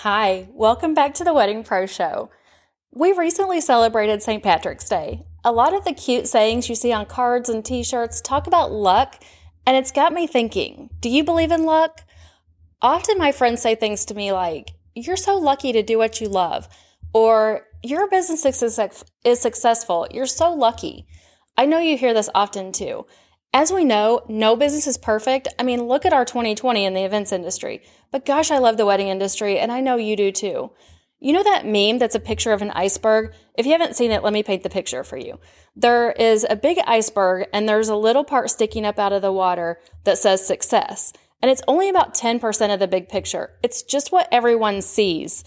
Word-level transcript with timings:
Hi, 0.00 0.46
welcome 0.52 0.92
back 0.92 1.14
to 1.14 1.24
the 1.24 1.32
Wedding 1.32 1.64
Pro 1.64 1.86
Show. 1.86 2.28
We 2.92 3.12
recently 3.12 3.62
celebrated 3.62 4.22
St. 4.22 4.42
Patrick's 4.42 4.90
Day. 4.90 5.24
A 5.42 5.50
lot 5.50 5.72
of 5.72 5.86
the 5.86 5.94
cute 5.94 6.28
sayings 6.28 6.68
you 6.68 6.74
see 6.74 6.92
on 6.92 7.06
cards 7.06 7.48
and 7.48 7.64
t 7.64 7.82
shirts 7.82 8.20
talk 8.20 8.46
about 8.46 8.70
luck, 8.70 9.18
and 9.66 9.74
it's 9.74 9.90
got 9.90 10.12
me 10.12 10.26
thinking 10.26 10.90
do 11.00 11.08
you 11.08 11.24
believe 11.24 11.50
in 11.50 11.64
luck? 11.64 12.02
Often 12.82 13.16
my 13.16 13.32
friends 13.32 13.62
say 13.62 13.74
things 13.74 14.04
to 14.04 14.14
me 14.14 14.32
like, 14.32 14.72
You're 14.94 15.16
so 15.16 15.38
lucky 15.38 15.72
to 15.72 15.82
do 15.82 15.96
what 15.96 16.20
you 16.20 16.28
love, 16.28 16.68
or 17.14 17.62
Your 17.82 18.06
business 18.06 18.44
is 19.24 19.40
successful. 19.40 20.06
You're 20.10 20.26
so 20.26 20.52
lucky. 20.52 21.06
I 21.56 21.64
know 21.64 21.78
you 21.78 21.96
hear 21.96 22.12
this 22.12 22.28
often 22.34 22.70
too. 22.70 23.06
As 23.56 23.72
we 23.72 23.84
know, 23.86 24.20
no 24.28 24.54
business 24.54 24.86
is 24.86 24.98
perfect. 24.98 25.48
I 25.58 25.62
mean, 25.62 25.84
look 25.84 26.04
at 26.04 26.12
our 26.12 26.26
2020 26.26 26.84
in 26.84 26.92
the 26.92 27.04
events 27.04 27.32
industry. 27.32 27.82
But 28.10 28.26
gosh, 28.26 28.50
I 28.50 28.58
love 28.58 28.76
the 28.76 28.84
wedding 28.84 29.08
industry, 29.08 29.58
and 29.58 29.72
I 29.72 29.80
know 29.80 29.96
you 29.96 30.14
do 30.14 30.30
too. 30.30 30.72
You 31.20 31.32
know 31.32 31.42
that 31.42 31.64
meme 31.64 31.96
that's 31.96 32.14
a 32.14 32.20
picture 32.20 32.52
of 32.52 32.60
an 32.60 32.70
iceberg? 32.72 33.32
If 33.56 33.64
you 33.64 33.72
haven't 33.72 33.96
seen 33.96 34.10
it, 34.10 34.22
let 34.22 34.34
me 34.34 34.42
paint 34.42 34.62
the 34.62 34.68
picture 34.68 35.02
for 35.02 35.16
you. 35.16 35.40
There 35.74 36.12
is 36.12 36.46
a 36.50 36.54
big 36.54 36.80
iceberg, 36.86 37.48
and 37.50 37.66
there's 37.66 37.88
a 37.88 37.96
little 37.96 38.24
part 38.24 38.50
sticking 38.50 38.84
up 38.84 38.98
out 38.98 39.14
of 39.14 39.22
the 39.22 39.32
water 39.32 39.80
that 40.04 40.18
says 40.18 40.46
success. 40.46 41.14
And 41.40 41.50
it's 41.50 41.62
only 41.66 41.88
about 41.88 42.12
10% 42.12 42.74
of 42.74 42.78
the 42.78 42.86
big 42.86 43.08
picture. 43.08 43.52
It's 43.62 43.82
just 43.82 44.12
what 44.12 44.28
everyone 44.30 44.82
sees, 44.82 45.44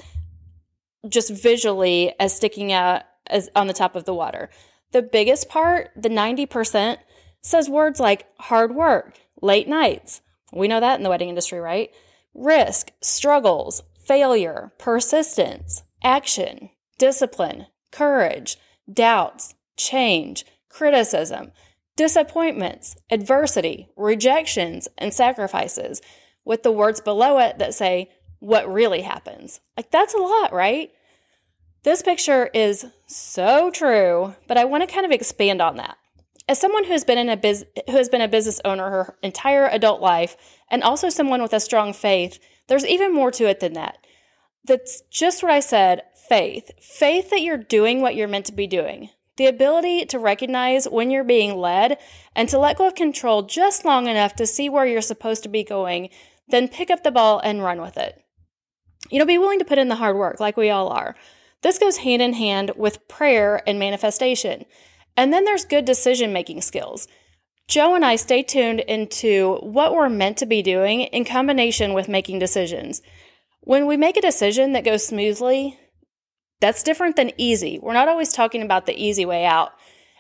just 1.07 1.29
visually, 1.29 2.15
as 2.19 2.35
sticking 2.35 2.71
out 2.71 3.03
as 3.27 3.51
on 3.55 3.67
the 3.67 3.73
top 3.73 3.95
of 3.95 4.05
the 4.05 4.15
water. 4.15 4.49
The 4.93 5.03
biggest 5.03 5.47
part, 5.47 5.91
the 5.95 6.09
90%, 6.09 6.97
says 7.41 7.69
words 7.69 7.99
like 7.99 8.27
hard 8.39 8.73
work, 8.73 9.19
late 9.41 9.67
nights. 9.67 10.21
We 10.51 10.67
know 10.67 10.79
that 10.79 10.97
in 10.97 11.03
the 11.03 11.09
wedding 11.09 11.29
industry, 11.29 11.59
right? 11.59 11.91
Risk, 12.33 12.91
struggles, 13.01 13.83
failure, 14.05 14.71
persistence, 14.77 15.83
action, 16.03 16.69
discipline, 16.97 17.67
courage, 17.91 18.57
doubts, 18.91 19.55
change, 19.77 20.45
criticism, 20.69 21.51
disappointments, 21.95 22.95
adversity, 23.11 23.89
rejections, 23.95 24.87
and 24.97 25.13
sacrifices, 25.13 26.01
with 26.45 26.63
the 26.63 26.71
words 26.71 27.01
below 27.01 27.37
it 27.37 27.59
that 27.59 27.73
say 27.73 28.09
what 28.39 28.71
really 28.71 29.01
happens. 29.01 29.59
Like, 29.77 29.91
that's 29.91 30.13
a 30.13 30.17
lot, 30.17 30.53
right? 30.53 30.91
This 31.83 32.01
picture 32.01 32.49
is 32.53 32.85
so 33.07 33.69
true, 33.69 34.35
but 34.47 34.57
I 34.57 34.65
want 34.65 34.87
to 34.87 34.93
kind 34.93 35.05
of 35.05 35.11
expand 35.11 35.61
on 35.61 35.77
that 35.77 35.97
as 36.49 36.59
someone 36.59 36.83
who 36.85 36.91
has 36.91 37.03
been 37.03 37.19
in 37.19 37.29
a 37.29 37.37
biz- 37.37 37.65
who 37.85 37.95
has 37.95 38.09
been 38.09 38.21
a 38.21 38.27
business 38.27 38.59
owner 38.65 38.89
her 38.89 39.15
entire 39.21 39.67
adult 39.67 40.01
life 40.01 40.35
and 40.69 40.81
also 40.83 41.07
someone 41.07 41.43
with 41.43 41.53
a 41.53 41.59
strong 41.59 41.93
faith, 41.93 42.39
there's 42.67 42.85
even 42.85 43.13
more 43.13 43.29
to 43.31 43.47
it 43.47 43.59
than 43.59 43.73
that. 43.73 43.99
That's 44.65 45.01
just 45.11 45.43
what 45.43 45.51
I 45.51 45.59
said, 45.59 46.01
faith. 46.27 46.71
Faith 46.81 47.29
that 47.29 47.43
you're 47.43 47.57
doing 47.57 48.01
what 48.01 48.15
you're 48.15 48.27
meant 48.27 48.47
to 48.47 48.51
be 48.51 48.65
doing. 48.65 49.09
The 49.37 49.45
ability 49.45 50.05
to 50.07 50.17
recognize 50.17 50.89
when 50.89 51.11
you're 51.11 51.23
being 51.23 51.55
led 51.55 51.99
and 52.35 52.49
to 52.49 52.57
let 52.57 52.79
go 52.79 52.87
of 52.87 52.95
control 52.95 53.43
just 53.43 53.85
long 53.85 54.07
enough 54.07 54.35
to 54.35 54.47
see 54.47 54.69
where 54.69 54.87
you're 54.87 55.01
supposed 55.01 55.43
to 55.43 55.49
be 55.49 55.63
going, 55.63 56.09
then 56.47 56.67
pick 56.67 56.89
up 56.89 57.03
the 57.03 57.11
ball 57.11 57.39
and 57.39 57.63
run 57.63 57.79
with 57.79 57.95
it. 57.95 58.21
You 59.11 59.19
know, 59.19 59.25
be 59.25 59.37
willing 59.37 59.59
to 59.59 59.65
put 59.65 59.77
in 59.77 59.87
the 59.87 59.95
hard 59.95 60.17
work 60.17 60.39
like 60.39 60.57
we 60.57 60.71
all 60.71 60.89
are. 60.89 61.15
This 61.61 61.77
goes 61.77 61.97
hand 61.97 62.23
in 62.23 62.33
hand 62.33 62.71
with 62.75 63.07
prayer 63.07 63.61
and 63.67 63.77
manifestation. 63.77 64.65
And 65.19 65.33
then 65.33 65.43
there's 65.43 65.65
good 65.65 65.83
decision 65.83 66.31
making 66.31 66.61
skills. 66.61 67.05
Joe 67.67 67.93
and 67.93 68.05
I 68.05 68.15
stay 68.15 68.41
tuned 68.41 68.79
into 68.79 69.57
what 69.57 69.93
we're 69.93 70.07
meant 70.07 70.37
to 70.37 70.45
be 70.45 70.61
doing 70.61 71.01
in 71.01 71.25
combination 71.25 71.91
with 71.93 72.07
making 72.07 72.39
decisions. 72.39 73.01
When 73.59 73.85
we 73.85 73.97
make 73.97 74.15
a 74.15 74.21
decision 74.21 74.71
that 74.71 74.85
goes 74.85 75.05
smoothly, 75.05 75.77
that's 76.61 76.83
different 76.83 77.17
than 77.17 77.33
easy. 77.35 77.79
We're 77.83 77.91
not 77.91 78.07
always 78.07 78.31
talking 78.31 78.61
about 78.61 78.85
the 78.85 78.97
easy 78.97 79.25
way 79.25 79.45
out. 79.45 79.73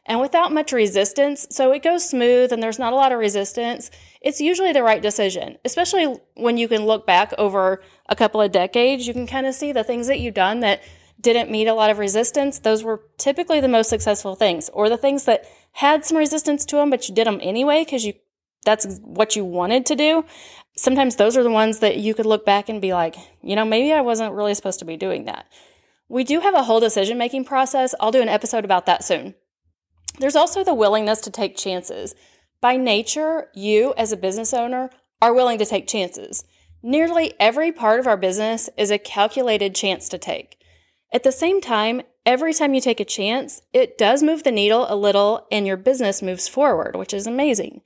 And 0.05 0.19
without 0.19 0.51
much 0.51 0.73
resistance, 0.73 1.47
so 1.49 1.71
it 1.71 1.81
goes 1.81 2.09
smooth 2.09 2.51
and 2.51 2.61
there's 2.61 2.77
not 2.77 2.91
a 2.91 2.97
lot 2.97 3.13
of 3.13 3.19
resistance, 3.19 3.89
it's 4.21 4.41
usually 4.41 4.73
the 4.73 4.83
right 4.83 5.01
decision. 5.01 5.59
Especially 5.63 6.13
when 6.35 6.57
you 6.57 6.67
can 6.67 6.85
look 6.85 7.07
back 7.07 7.33
over 7.37 7.81
a 8.09 8.17
couple 8.17 8.41
of 8.41 8.51
decades, 8.51 9.07
you 9.07 9.13
can 9.13 9.27
kind 9.27 9.47
of 9.47 9.55
see 9.55 9.71
the 9.71 9.85
things 9.85 10.07
that 10.07 10.19
you've 10.19 10.33
done 10.33 10.59
that 10.59 10.81
didn't 11.21 11.51
meet 11.51 11.67
a 11.67 11.73
lot 11.73 11.89
of 11.89 11.99
resistance, 11.99 12.59
those 12.59 12.83
were 12.83 13.01
typically 13.17 13.59
the 13.59 13.67
most 13.67 13.89
successful 13.89 14.35
things, 14.35 14.69
or 14.69 14.89
the 14.89 14.97
things 14.97 15.25
that 15.25 15.45
had 15.73 16.05
some 16.05 16.17
resistance 16.17 16.65
to 16.65 16.77
them, 16.77 16.89
but 16.89 17.07
you 17.07 17.15
did 17.15 17.27
them 17.27 17.39
anyway 17.41 17.83
because 17.83 18.05
you 18.05 18.13
that's 18.65 18.99
what 18.99 19.35
you 19.35 19.45
wanted 19.45 19.85
to 19.85 19.95
do. 19.95 20.25
Sometimes 20.75 21.15
those 21.15 21.37
are 21.37 21.43
the 21.43 21.49
ones 21.49 21.79
that 21.79 21.97
you 21.97 22.13
could 22.13 22.25
look 22.25 22.45
back 22.45 22.67
and 22.67 22.81
be 22.81 22.93
like, 22.93 23.15
you 23.41 23.55
know, 23.55 23.63
maybe 23.63 23.93
I 23.93 24.01
wasn't 24.01 24.33
really 24.33 24.53
supposed 24.53 24.79
to 24.79 24.85
be 24.85 24.97
doing 24.97 25.25
that. 25.25 25.47
We 26.09 26.25
do 26.25 26.41
have 26.41 26.55
a 26.55 26.63
whole 26.63 26.79
decision 26.79 27.17
making 27.17 27.45
process. 27.45 27.95
I'll 27.99 28.11
do 28.11 28.21
an 28.21 28.27
episode 28.27 28.65
about 28.65 28.85
that 28.85 29.03
soon. 29.03 29.35
There's 30.19 30.35
also 30.35 30.63
the 30.63 30.73
willingness 30.73 31.21
to 31.21 31.31
take 31.31 31.55
chances. 31.55 32.15
By 32.61 32.75
nature, 32.75 33.47
you 33.53 33.93
as 33.97 34.11
a 34.11 34.17
business 34.17 34.53
owner 34.53 34.89
are 35.21 35.33
willing 35.33 35.57
to 35.59 35.65
take 35.65 35.87
chances. 35.87 36.43
Nearly 36.83 37.33
every 37.39 37.71
part 37.71 37.99
of 37.99 38.07
our 38.07 38.17
business 38.17 38.69
is 38.77 38.91
a 38.91 38.97
calculated 38.97 39.75
chance 39.75 40.09
to 40.09 40.17
take. 40.17 40.58
At 41.11 41.23
the 41.23 41.31
same 41.31 41.59
time, 41.59 42.03
every 42.25 42.53
time 42.53 42.75
you 42.75 42.81
take 42.81 42.99
a 42.99 43.05
chance, 43.05 43.61
it 43.73 43.97
does 43.97 44.21
move 44.21 44.43
the 44.43 44.51
needle 44.51 44.85
a 44.87 44.95
little 44.95 45.47
and 45.51 45.65
your 45.65 45.77
business 45.77 46.21
moves 46.21 46.47
forward, 46.47 46.95
which 46.95 47.13
is 47.13 47.25
amazing. 47.25 47.81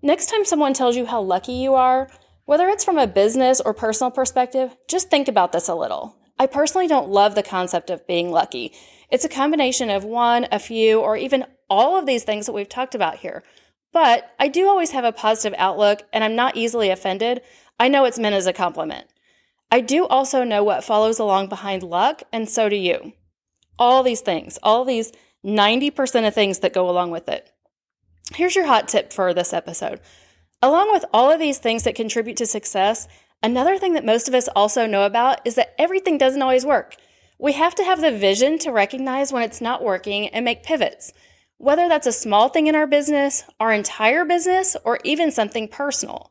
Next 0.00 0.30
time 0.30 0.46
someone 0.46 0.72
tells 0.72 0.96
you 0.96 1.04
how 1.04 1.20
lucky 1.20 1.52
you 1.52 1.74
are, 1.74 2.10
whether 2.46 2.68
it's 2.68 2.84
from 2.84 2.98
a 2.98 3.06
business 3.06 3.60
or 3.60 3.74
personal 3.74 4.10
perspective, 4.10 4.76
just 4.88 5.10
think 5.10 5.28
about 5.28 5.52
this 5.52 5.68
a 5.68 5.74
little. 5.74 6.16
I 6.38 6.46
personally 6.46 6.86
don't 6.86 7.10
love 7.10 7.34
the 7.34 7.42
concept 7.42 7.90
of 7.90 8.06
being 8.06 8.30
lucky. 8.30 8.72
It's 9.10 9.24
a 9.24 9.30
combination 9.30 9.90
of 9.90 10.04
one, 10.04 10.46
a 10.50 10.58
few, 10.58 11.00
or 11.00 11.16
even 11.16 11.44
all 11.68 11.98
of 11.98 12.06
these 12.06 12.24
things 12.24 12.46
that 12.46 12.52
we've 12.52 12.68
talked 12.68 12.94
about 12.94 13.18
here. 13.18 13.44
But 13.92 14.30
I 14.40 14.48
do 14.48 14.68
always 14.68 14.90
have 14.90 15.04
a 15.04 15.12
positive 15.12 15.56
outlook 15.58 16.02
and 16.12 16.24
I'm 16.24 16.34
not 16.34 16.56
easily 16.56 16.90
offended. 16.90 17.42
I 17.78 17.88
know 17.88 18.04
it's 18.04 18.18
meant 18.18 18.34
as 18.34 18.46
a 18.46 18.52
compliment. 18.52 19.06
I 19.74 19.80
do 19.80 20.06
also 20.06 20.44
know 20.44 20.62
what 20.62 20.84
follows 20.84 21.18
along 21.18 21.48
behind 21.48 21.82
luck, 21.82 22.22
and 22.32 22.48
so 22.48 22.68
do 22.68 22.76
you. 22.76 23.12
All 23.76 24.04
these 24.04 24.20
things, 24.20 24.56
all 24.62 24.84
these 24.84 25.10
90% 25.44 26.28
of 26.28 26.32
things 26.32 26.60
that 26.60 26.72
go 26.72 26.88
along 26.88 27.10
with 27.10 27.28
it. 27.28 27.50
Here's 28.36 28.54
your 28.54 28.66
hot 28.66 28.86
tip 28.86 29.12
for 29.12 29.34
this 29.34 29.52
episode. 29.52 29.98
Along 30.62 30.92
with 30.92 31.04
all 31.12 31.28
of 31.28 31.40
these 31.40 31.58
things 31.58 31.82
that 31.82 31.96
contribute 31.96 32.36
to 32.36 32.46
success, 32.46 33.08
another 33.42 33.76
thing 33.76 33.94
that 33.94 34.04
most 34.04 34.28
of 34.28 34.34
us 34.34 34.46
also 34.54 34.86
know 34.86 35.06
about 35.06 35.44
is 35.44 35.56
that 35.56 35.74
everything 35.76 36.18
doesn't 36.18 36.40
always 36.40 36.64
work. 36.64 36.94
We 37.40 37.54
have 37.54 37.74
to 37.74 37.84
have 37.84 38.00
the 38.00 38.16
vision 38.16 38.60
to 38.60 38.70
recognize 38.70 39.32
when 39.32 39.42
it's 39.42 39.60
not 39.60 39.82
working 39.82 40.28
and 40.28 40.44
make 40.44 40.62
pivots. 40.62 41.12
Whether 41.58 41.88
that's 41.88 42.06
a 42.06 42.12
small 42.12 42.48
thing 42.48 42.68
in 42.68 42.76
our 42.76 42.86
business, 42.86 43.42
our 43.58 43.72
entire 43.72 44.24
business, 44.24 44.76
or 44.84 45.00
even 45.02 45.32
something 45.32 45.66
personal. 45.66 46.30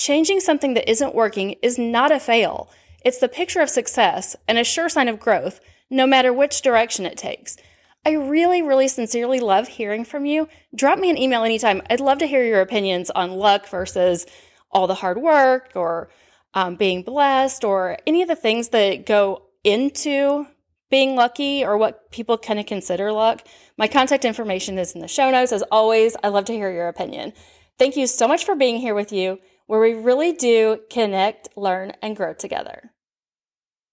Changing 0.00 0.40
something 0.40 0.72
that 0.72 0.90
isn't 0.90 1.14
working 1.14 1.56
is 1.60 1.78
not 1.78 2.10
a 2.10 2.18
fail. 2.18 2.70
It's 3.04 3.18
the 3.18 3.28
picture 3.28 3.60
of 3.60 3.68
success 3.68 4.34
and 4.48 4.56
a 4.56 4.64
sure 4.64 4.88
sign 4.88 5.08
of 5.08 5.20
growth, 5.20 5.60
no 5.90 6.06
matter 6.06 6.32
which 6.32 6.62
direction 6.62 7.04
it 7.04 7.18
takes. 7.18 7.58
I 8.06 8.12
really, 8.12 8.62
really 8.62 8.88
sincerely 8.88 9.40
love 9.40 9.68
hearing 9.68 10.06
from 10.06 10.24
you. 10.24 10.48
Drop 10.74 10.98
me 10.98 11.10
an 11.10 11.18
email 11.18 11.44
anytime. 11.44 11.82
I'd 11.90 12.00
love 12.00 12.16
to 12.20 12.26
hear 12.26 12.42
your 12.42 12.62
opinions 12.62 13.10
on 13.10 13.32
luck 13.32 13.68
versus 13.68 14.24
all 14.70 14.86
the 14.86 14.94
hard 14.94 15.18
work 15.18 15.72
or 15.74 16.08
um, 16.54 16.76
being 16.76 17.02
blessed 17.02 17.62
or 17.62 17.98
any 18.06 18.22
of 18.22 18.28
the 18.28 18.34
things 18.34 18.70
that 18.70 19.04
go 19.04 19.42
into 19.64 20.46
being 20.88 21.14
lucky 21.14 21.62
or 21.62 21.76
what 21.76 22.10
people 22.10 22.38
kind 22.38 22.58
of 22.58 22.64
consider 22.64 23.12
luck. 23.12 23.46
My 23.76 23.86
contact 23.86 24.24
information 24.24 24.78
is 24.78 24.94
in 24.94 25.02
the 25.02 25.08
show 25.08 25.30
notes. 25.30 25.52
As 25.52 25.62
always, 25.70 26.16
I 26.24 26.28
love 26.28 26.46
to 26.46 26.54
hear 26.54 26.72
your 26.72 26.88
opinion. 26.88 27.34
Thank 27.78 27.98
you 27.98 28.06
so 28.06 28.26
much 28.26 28.46
for 28.46 28.56
being 28.56 28.78
here 28.78 28.94
with 28.94 29.12
you 29.12 29.40
where 29.70 29.78
we 29.78 29.94
really 29.94 30.32
do 30.32 30.80
connect, 30.90 31.48
learn, 31.56 31.92
and 32.02 32.16
grow 32.16 32.34
together. 32.34 32.90